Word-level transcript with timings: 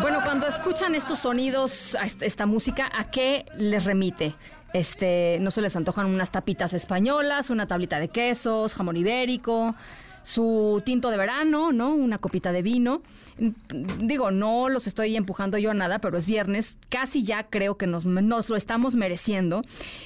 Bueno, 0.00 0.20
cuando 0.24 0.46
escuchan 0.46 0.94
estos 0.94 1.20
sonidos, 1.20 1.96
esta 2.20 2.46
música, 2.46 2.90
¿a 2.96 3.10
qué 3.10 3.44
les 3.54 3.84
remite? 3.84 4.34
Este, 4.72 5.38
no 5.40 5.50
se 5.50 5.60
les 5.60 5.74
antojan 5.76 6.06
unas 6.06 6.30
tapitas 6.30 6.72
españolas, 6.72 7.50
una 7.50 7.66
tablita 7.66 7.98
de 7.98 8.08
quesos, 8.08 8.74
jamón 8.74 8.96
ibérico, 8.96 9.74
su 10.22 10.82
tinto 10.84 11.10
de 11.10 11.16
verano, 11.16 11.72
¿no? 11.72 11.94
Una 11.94 12.18
copita 12.18 12.52
de 12.52 12.62
vino. 12.62 13.02
Mm, 13.38 13.50
Digo, 14.06 14.30
no 14.30 14.68
los 14.68 14.86
estoy 14.86 15.16
empujando 15.16 15.56
yo 15.58 15.70
a 15.70 15.74
nada, 15.74 16.00
pero 16.00 16.18
es 16.18 16.26
viernes, 16.26 16.76
casi 16.88 17.22
ya 17.22 17.44
creo 17.44 17.76
que 17.76 17.86
nos, 17.86 18.04
nos 18.04 18.48
lo 18.48 18.56
estamos 18.56 18.96
mereciendo. 18.96 19.62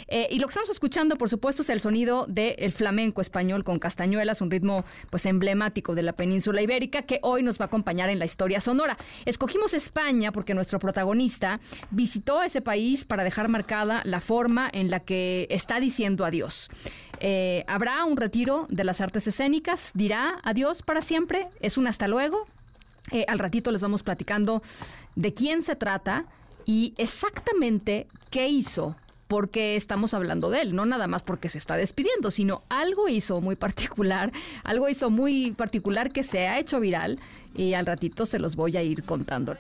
Eh, 0.09 0.29
y 0.31 0.39
lo 0.39 0.47
que 0.47 0.51
estamos 0.51 0.71
escuchando, 0.71 1.17
por 1.17 1.31
supuesto, 1.31 1.63
es 1.63 1.71
el 1.71 1.81
sonido 1.81 2.27
del 2.29 2.73
flamenco 2.73 3.21
español 3.21 3.65
con 3.65 3.79
castañuelas, 3.79 4.41
un 4.41 4.51
ritmo 4.51 4.85
pues 5.11 5.27
emblemático 5.27 5.95
de 5.95 6.03
la 6.03 6.13
península 6.13 6.61
ibérica 6.61 7.03
que 7.03 7.19
hoy 7.23 7.43
nos 7.43 7.59
va 7.59 7.65
a 7.65 7.67
acompañar 7.67 8.11
en 8.11 8.19
la 8.19 8.25
historia 8.25 8.61
sonora. 8.61 8.97
Escogimos 9.25 9.75
España 9.75 10.33
porque 10.33 10.55
nuestro 10.55 10.79
protagonista 10.79 11.61
visitó 11.91 12.43
ese 12.43 12.61
país 12.61 13.05
para 13.05 13.25
dejar 13.25 13.49
marcada 13.49 14.03
la 14.05 14.21
forma 14.21 14.69
en 14.73 14.91
la 14.91 15.01
que 15.01 15.47
está 15.51 15.81
diciendo 15.81 16.25
adiós. 16.25 16.71
Eh, 17.27 17.65
habrá 17.69 18.05
un 18.05 18.19
retiro 18.19 18.67
de 18.69 18.85
las 18.85 19.01
artes 19.01 19.27
escénicas, 19.27 19.93
dirá 19.95 20.41
adiós 20.43 20.83
para 20.83 21.01
siempre, 21.01 21.49
es 21.61 21.79
un 21.79 21.87
hasta 21.87 22.07
luego. 22.07 22.47
Eh, 23.13 23.25
al 23.29 23.39
ratito 23.39 23.73
les 23.73 23.81
vamos 23.81 24.03
platicando 24.03 24.61
de 25.15 25.33
quién 25.33 25.63
se 25.63 25.75
trata 25.75 26.27
y 26.67 26.93
exactamente 26.99 28.09
qué 28.29 28.49
hizo, 28.49 28.95
porque 29.27 29.75
estamos 29.75 30.13
hablando 30.13 30.51
de 30.51 30.61
él, 30.61 30.75
no 30.75 30.85
nada 30.85 31.07
más 31.07 31.23
porque 31.23 31.49
se 31.49 31.57
está 31.57 31.77
despidiendo, 31.77 32.31
sino 32.31 32.63
algo 32.69 33.09
hizo 33.09 33.41
muy 33.41 33.57
particular, 33.57 34.31
algo 34.63 34.91
hizo 34.91 35.09
muy 35.09 35.53
particular 35.53 36.13
que 36.13 36.25
se 36.25 36.47
ha 36.47 36.59
hecho 36.59 36.79
viral 36.79 37.19
y 37.57 37.73
al 37.73 37.87
ratito 37.87 38.27
se 38.27 38.39
los 38.39 38.55
voy 38.55 38.77
a 38.77 38.83
ir 38.83 39.03
contando. 39.03 39.57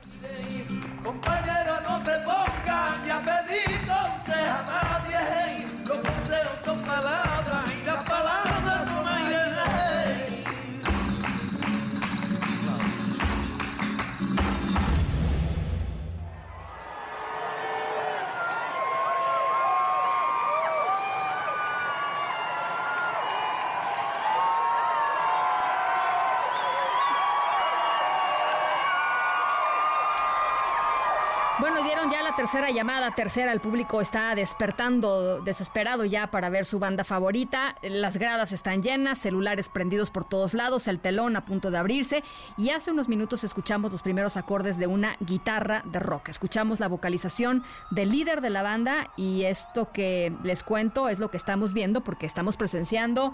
Bueno, 31.65 31.83
dieron 31.83 32.11
ya 32.11 32.23
la 32.23 32.37
tercera 32.37 32.71
llamada, 32.71 33.15
tercera, 33.15 33.51
el 33.51 33.61
público 33.61 34.03
está 34.03 34.35
despertando, 34.35 35.41
desesperado 35.41 36.05
ya 36.05 36.31
para 36.31 36.51
ver 36.51 36.67
su 36.67 36.79
banda 36.79 37.05
favorita, 37.05 37.77
las 37.81 38.19
gradas 38.19 38.53
están 38.53 38.83
llenas, 38.83 39.19
celulares 39.19 39.71
prendidos 39.71 40.11
por 40.11 40.27
todos 40.27 40.53
lados, 40.53 40.89
el 40.89 41.01
telón 41.01 41.37
a 41.37 41.47
punto 41.47 41.71
de 41.71 41.79
abrirse. 41.79 42.23
Y 42.59 42.69
hace 42.69 42.91
unos 42.91 43.09
minutos 43.09 43.45
escuchamos 43.45 43.91
los 43.93 44.03
primeros 44.03 44.37
acordes 44.37 44.77
de 44.77 44.89
una 44.89 45.17
guitarra 45.21 45.81
de 45.87 46.01
rock, 46.01 46.29
escuchamos 46.29 46.81
la 46.81 46.89
vocalización 46.89 47.65
del 47.91 48.11
líder 48.11 48.43
de 48.43 48.51
la 48.51 48.61
banda 48.61 49.11
y 49.17 49.45
esto 49.45 49.91
que 49.91 50.37
les 50.43 50.65
cuento 50.65 51.09
es 51.09 51.19
lo 51.19 51.31
que 51.31 51.39
estamos 51.39 51.73
viendo 51.73 52.03
porque 52.05 52.27
estamos 52.27 52.59
presenciando 52.59 53.33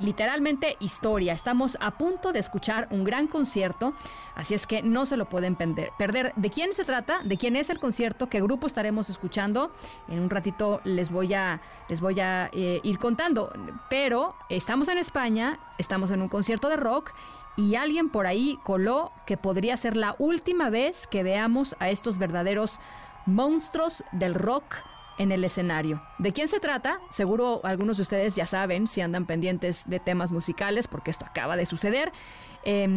literalmente 0.00 0.76
historia. 0.80 1.32
Estamos 1.32 1.78
a 1.80 1.92
punto 1.92 2.32
de 2.32 2.38
escuchar 2.38 2.88
un 2.90 3.04
gran 3.04 3.26
concierto, 3.26 3.94
así 4.34 4.54
es 4.54 4.66
que 4.66 4.82
no 4.82 5.06
se 5.06 5.16
lo 5.16 5.28
pueden 5.28 5.56
perder. 5.56 6.32
¿De 6.36 6.50
quién 6.50 6.74
se 6.74 6.84
trata? 6.84 7.20
¿De 7.22 7.36
quién 7.36 7.56
es 7.56 7.70
el 7.70 7.78
concierto? 7.78 8.28
¿Qué 8.28 8.40
grupo 8.40 8.66
estaremos 8.66 9.10
escuchando? 9.10 9.72
En 10.08 10.20
un 10.20 10.30
ratito 10.30 10.80
les 10.84 11.10
voy 11.10 11.34
a, 11.34 11.60
les 11.88 12.00
voy 12.00 12.18
a 12.20 12.50
eh, 12.52 12.80
ir 12.82 12.98
contando. 12.98 13.52
Pero 13.88 14.34
estamos 14.48 14.88
en 14.88 14.98
España, 14.98 15.60
estamos 15.78 16.10
en 16.10 16.22
un 16.22 16.28
concierto 16.28 16.68
de 16.68 16.76
rock 16.76 17.12
y 17.56 17.74
alguien 17.74 18.10
por 18.10 18.26
ahí 18.26 18.58
coló 18.64 19.12
que 19.26 19.36
podría 19.36 19.76
ser 19.76 19.96
la 19.96 20.16
última 20.18 20.70
vez 20.70 21.06
que 21.06 21.22
veamos 21.22 21.76
a 21.78 21.90
estos 21.90 22.18
verdaderos 22.18 22.80
monstruos 23.26 24.02
del 24.12 24.34
rock 24.34 24.76
en 25.20 25.30
el 25.32 25.42
escenario. 25.44 26.02
¿De 26.18 26.32
quién 26.32 26.48
se 26.48 26.60
trata? 26.60 26.98
Seguro 27.10 27.60
algunos 27.62 27.98
de 27.98 28.04
ustedes 28.04 28.36
ya 28.36 28.46
saben 28.46 28.86
si 28.86 29.02
andan 29.02 29.26
pendientes 29.26 29.82
de 29.86 30.00
temas 30.00 30.32
musicales, 30.32 30.88
porque 30.88 31.10
esto 31.10 31.26
acaba 31.26 31.56
de 31.56 31.66
suceder. 31.66 32.10
Eh, 32.64 32.88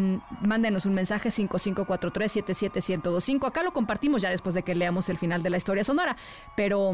mándenos 0.48 0.86
un 0.86 0.94
mensaje 0.94 1.28
5543-77125. 1.30 3.46
Acá 3.46 3.62
lo 3.62 3.74
compartimos 3.74 4.22
ya 4.22 4.30
después 4.30 4.56
de 4.56 4.64
que 4.64 4.74
leamos 4.74 5.10
el 5.10 5.18
final 5.18 5.44
de 5.44 5.50
la 5.50 5.58
historia 5.58 5.84
sonora, 5.84 6.16
pero 6.56 6.94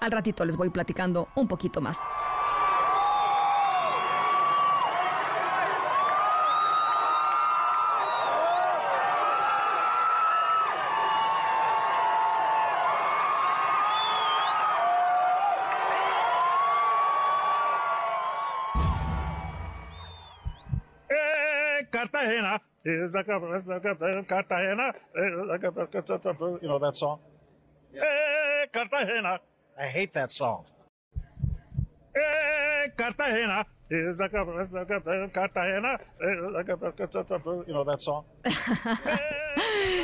al 0.00 0.10
ratito 0.10 0.44
les 0.44 0.56
voy 0.56 0.70
platicando 0.70 1.28
un 1.36 1.46
poquito 1.46 1.80
más. 1.80 1.96
Cartagena. 22.00 22.60
Cartagena. 24.26 24.92
Eh, 25.14 25.20
eh, 25.20 25.58
eh, 25.60 26.58
you 26.62 26.68
know 26.68 26.78
that 26.78 26.96
song? 26.96 27.18
Yeah. 27.92 28.02
Hey, 28.02 28.66
Cartagena. 28.72 29.38
I 29.78 29.86
hate 29.86 30.12
that 30.14 30.32
song. 30.32 30.64
Hey, 32.14 32.86
Cartagena. 32.96 33.66
Cartagena. 35.34 35.98
You 37.66 37.74
know 37.74 37.84
that 37.84 38.00
song? 38.00 38.24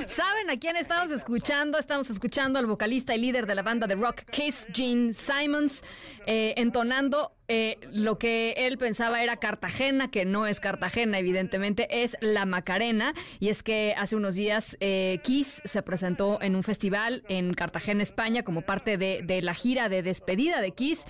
¿Saben 0.06 0.50
a 0.50 0.56
quién 0.58 0.76
estamos 0.76 1.10
escuchando? 1.10 1.78
Estamos 1.78 2.08
escuchando 2.10 2.58
al 2.58 2.66
vocalista 2.66 3.14
y 3.14 3.18
líder 3.18 3.46
de 3.46 3.54
la 3.54 3.62
banda 3.62 3.86
de 3.86 3.94
rock 3.94 4.22
Kiss, 4.30 4.66
Gene 4.72 5.12
Simons, 5.12 5.82
eh, 6.26 6.54
entonando 6.56 7.32
eh, 7.48 7.78
lo 7.92 8.18
que 8.18 8.54
él 8.56 8.78
pensaba 8.78 9.22
era 9.22 9.36
Cartagena, 9.36 10.10
que 10.10 10.24
no 10.24 10.46
es 10.46 10.60
Cartagena, 10.60 11.18
evidentemente, 11.18 12.02
es 12.04 12.16
la 12.20 12.46
Macarena. 12.46 13.14
Y 13.40 13.48
es 13.48 13.62
que 13.62 13.94
hace 13.96 14.16
unos 14.16 14.34
días 14.34 14.76
eh, 14.80 15.18
Kiss 15.22 15.62
se 15.64 15.82
presentó 15.82 16.40
en 16.40 16.56
un 16.56 16.62
festival 16.62 17.24
en 17.28 17.54
Cartagena, 17.54 18.02
España, 18.02 18.42
como 18.42 18.62
parte 18.62 18.98
de, 18.98 19.22
de 19.24 19.42
la 19.42 19.54
gira 19.54 19.88
de 19.88 20.02
despedida 20.02 20.60
de 20.60 20.72
Kiss 20.72 21.04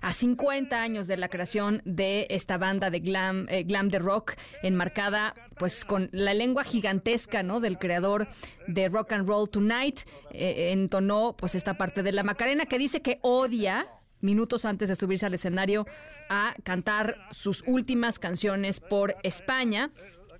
a 0.00 0.12
50 0.12 0.80
años 0.80 1.06
de 1.06 1.16
la 1.16 1.28
creación 1.28 1.82
de 1.84 2.26
esta 2.30 2.58
banda 2.58 2.90
de 2.90 3.00
glam, 3.00 3.46
eh, 3.48 3.64
glam 3.64 3.88
de 3.88 3.98
rock, 3.98 4.34
enmarcada 4.62 5.34
pues 5.58 5.84
con 5.84 6.08
la 6.12 6.34
lengua 6.34 6.64
gigantesca, 6.64 7.42
¿no? 7.42 7.60
Del 7.60 7.78
creador 7.78 8.28
de 8.66 8.88
Rock 8.88 9.12
and 9.12 9.26
Roll 9.26 9.50
Tonight, 9.50 10.00
eh, 10.30 10.70
entonó 10.72 11.36
pues 11.36 11.54
esta 11.54 11.76
parte 11.76 12.02
de 12.02 12.12
la 12.12 12.22
Macarena 12.22 12.66
que 12.66 12.78
dice 12.78 13.02
que 13.02 13.18
odia 13.22 13.88
minutos 14.20 14.64
antes 14.64 14.88
de 14.88 14.96
subirse 14.96 15.26
al 15.26 15.34
escenario 15.34 15.86
a 16.28 16.54
cantar 16.62 17.16
sus 17.30 17.62
últimas 17.66 18.18
canciones 18.18 18.80
por 18.80 19.16
España. 19.22 19.90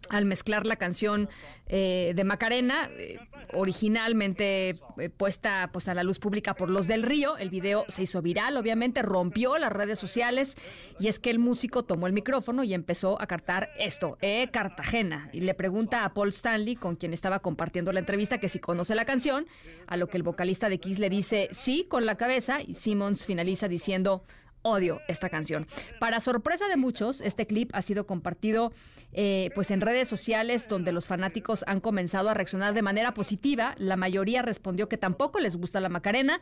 Al 0.08 0.24
mezclar 0.24 0.66
la 0.66 0.76
canción 0.76 1.28
eh, 1.66 2.12
de 2.16 2.24
Macarena, 2.24 2.88
eh, 2.96 3.18
originalmente 3.52 4.70
eh, 4.70 5.10
puesta 5.10 5.70
pues, 5.72 5.88
a 5.88 5.94
la 5.94 6.02
luz 6.02 6.18
pública 6.18 6.54
por 6.54 6.68
los 6.68 6.86
del 6.86 7.02
Río. 7.02 7.36
El 7.36 7.50
video 7.50 7.84
se 7.88 8.02
hizo 8.02 8.22
viral, 8.22 8.56
obviamente, 8.56 9.02
rompió 9.02 9.58
las 9.58 9.72
redes 9.72 9.98
sociales 9.98 10.56
y 10.98 11.08
es 11.08 11.18
que 11.18 11.30
el 11.30 11.38
músico 11.38 11.84
tomó 11.84 12.06
el 12.06 12.12
micrófono 12.12 12.64
y 12.64 12.74
empezó 12.74 13.20
a 13.20 13.26
cantar 13.26 13.70
esto, 13.78 14.16
eh, 14.20 14.48
Cartagena. 14.50 15.28
Y 15.32 15.40
le 15.40 15.54
pregunta 15.54 16.04
a 16.04 16.14
Paul 16.14 16.30
Stanley, 16.30 16.76
con 16.76 16.96
quien 16.96 17.12
estaba 17.12 17.40
compartiendo 17.40 17.92
la 17.92 18.00
entrevista, 18.00 18.38
que 18.38 18.48
si 18.48 18.58
conoce 18.58 18.94
la 18.94 19.04
canción, 19.04 19.46
a 19.86 19.96
lo 19.96 20.08
que 20.08 20.16
el 20.16 20.22
vocalista 20.22 20.68
de 20.68 20.78
Kiss 20.78 20.98
le 20.98 21.10
dice 21.10 21.48
sí 21.52 21.86
con 21.88 22.06
la 22.06 22.16
cabeza 22.16 22.60
y 22.62 22.74
Simmons 22.74 23.24
finaliza 23.24 23.68
diciendo 23.68 24.22
odio 24.62 25.00
esta 25.08 25.28
canción. 25.28 25.66
Para 25.98 26.20
sorpresa 26.20 26.68
de 26.68 26.76
muchos, 26.76 27.20
este 27.20 27.46
clip 27.46 27.70
ha 27.74 27.82
sido 27.82 28.06
compartido 28.06 28.72
eh, 29.12 29.50
pues 29.54 29.70
en 29.70 29.80
redes 29.80 30.08
sociales 30.08 30.68
donde 30.68 30.92
los 30.92 31.06
fanáticos 31.06 31.64
han 31.66 31.80
comenzado 31.80 32.28
a 32.28 32.34
reaccionar 32.34 32.74
de 32.74 32.82
manera 32.82 33.14
positiva. 33.14 33.74
La 33.78 33.96
mayoría 33.96 34.42
respondió 34.42 34.88
que 34.88 34.98
tampoco 34.98 35.40
les 35.40 35.56
gusta 35.56 35.80
la 35.80 35.88
Macarena 35.88 36.40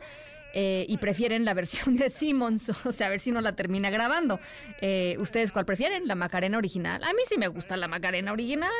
eh, 0.53 0.85
y 0.89 0.97
prefieren 0.97 1.45
la 1.45 1.53
versión 1.53 1.95
de 1.95 2.09
Simmons, 2.09 2.69
o 2.85 2.91
sea, 2.91 3.07
a 3.07 3.09
ver 3.09 3.19
si 3.19 3.31
no 3.31 3.41
la 3.41 3.53
termina 3.53 3.89
grabando. 3.89 4.39
Eh, 4.81 5.15
¿Ustedes 5.19 5.51
cuál 5.51 5.65
prefieren? 5.65 6.07
¿La 6.07 6.15
Macarena 6.15 6.57
original? 6.57 7.03
A 7.03 7.13
mí 7.13 7.21
sí 7.25 7.37
me 7.37 7.47
gusta 7.47 7.77
la 7.77 7.87
Macarena 7.87 8.33
original. 8.33 8.71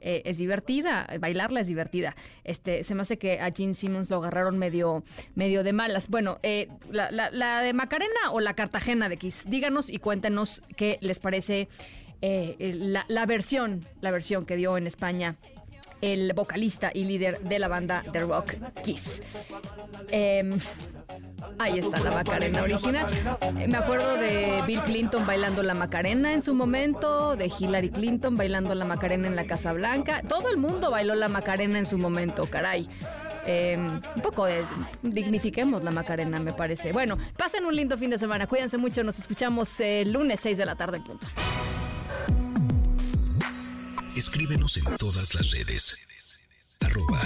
es 0.00 0.38
divertida, 0.38 1.06
bailarla 1.20 1.60
es 1.60 1.66
divertida. 1.66 2.16
Este, 2.44 2.84
se 2.84 2.94
me 2.94 3.02
hace 3.02 3.18
que 3.18 3.40
a 3.40 3.50
Gene 3.50 3.74
Simmons 3.74 4.10
lo 4.10 4.16
agarraron 4.16 4.58
medio, 4.58 5.04
medio 5.34 5.62
de 5.62 5.72
malas. 5.72 6.08
Bueno, 6.08 6.38
la, 6.90 7.10
la 7.10 7.62
de 7.62 7.72
Macarena 7.72 8.30
o 8.32 8.40
la 8.40 8.54
Cartagena 8.54 8.85
de 8.86 9.14
X. 9.14 9.44
Díganos 9.48 9.90
y 9.90 9.98
cuéntenos 9.98 10.62
qué 10.76 10.98
les 11.00 11.18
parece 11.18 11.68
eh, 12.22 12.56
la, 13.08 13.26
versión, 13.26 13.84
la 14.00 14.12
versión 14.12 14.46
que 14.46 14.54
dio 14.54 14.78
en 14.78 14.86
España 14.86 15.36
el 16.02 16.32
vocalista 16.34 16.92
y 16.94 17.04
líder 17.04 17.40
de 17.40 17.58
la 17.58 17.66
banda 17.66 18.04
de 18.12 18.20
rock 18.20 18.54
Kiss. 18.84 19.22
Em, 20.10 20.52
ahí 21.58 21.78
está 21.80 21.98
la 21.98 22.12
Macarena 22.12 22.62
original. 22.62 23.06
Me 23.66 23.76
acuerdo 23.76 24.16
de 24.18 24.62
Bill 24.66 24.82
Clinton 24.82 25.26
bailando 25.26 25.62
la 25.64 25.74
Macarena 25.74 26.32
en 26.32 26.42
su 26.42 26.54
momento, 26.54 27.34
de 27.34 27.50
Hillary 27.58 27.90
Clinton 27.90 28.36
bailando 28.36 28.74
la 28.74 28.84
Macarena 28.84 29.26
en 29.26 29.34
la 29.34 29.46
Casa 29.46 29.72
Blanca. 29.72 30.22
Todo 30.22 30.50
el 30.50 30.58
mundo 30.58 30.92
bailó 30.92 31.14
la 31.16 31.28
Macarena 31.28 31.78
en 31.78 31.86
su 31.86 31.98
momento, 31.98 32.46
caray. 32.46 32.88
Em, 33.46 33.86
un 33.86 34.22
poco 34.22 34.46
dignifiquemos 35.02 35.84
la 35.84 35.92
Macarena, 35.92 36.40
me 36.40 36.52
parece. 36.52 36.92
Bueno, 36.92 37.16
pasen 37.36 37.64
un 37.64 37.74
lindo 37.74 37.96
fin 37.96 38.10
de 38.10 38.18
semana. 38.18 38.46
Cuídense 38.46 38.76
mucho. 38.76 39.04
Nos 39.04 39.18
escuchamos 39.18 39.78
el 39.80 40.12
lunes 40.12 40.40
6 40.40 40.58
de 40.58 40.66
la 40.66 40.74
tarde 40.74 40.96
en 40.98 41.04
punto. 41.04 41.28
Escríbenos 44.16 44.76
en 44.78 44.96
todas 44.96 45.34
las 45.34 45.50
redes. 45.52 45.96
Arroba, 46.80 47.20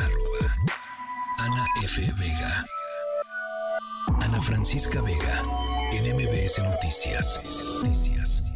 Ana 1.39 1.67
F. 1.83 2.01
Vega. 2.19 2.67
Ana 4.21 4.43
Francisca 4.43 5.01
Vega. 5.01 5.43
En 5.93 6.15
MBS 6.15 6.59
Noticias. 6.59 7.41
Noticias. 7.83 8.50